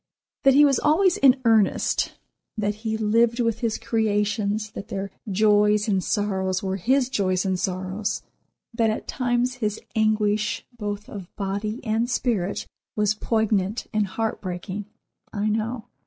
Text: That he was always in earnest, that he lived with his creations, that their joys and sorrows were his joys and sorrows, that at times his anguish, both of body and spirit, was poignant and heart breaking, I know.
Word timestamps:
That 0.41 0.55
he 0.55 0.65
was 0.65 0.79
always 0.79 1.17
in 1.17 1.39
earnest, 1.45 2.13
that 2.57 2.73
he 2.81 2.97
lived 2.97 3.39
with 3.39 3.59
his 3.59 3.77
creations, 3.77 4.71
that 4.71 4.87
their 4.87 5.11
joys 5.29 5.87
and 5.87 6.03
sorrows 6.03 6.63
were 6.63 6.77
his 6.77 7.07
joys 7.07 7.45
and 7.45 7.59
sorrows, 7.59 8.23
that 8.73 8.89
at 8.89 9.07
times 9.07 9.57
his 9.61 9.79
anguish, 9.95 10.65
both 10.75 11.07
of 11.07 11.27
body 11.35 11.81
and 11.85 12.09
spirit, 12.09 12.65
was 12.95 13.13
poignant 13.13 13.85
and 13.93 14.07
heart 14.07 14.41
breaking, 14.41 14.85
I 15.31 15.49
know. 15.49 15.85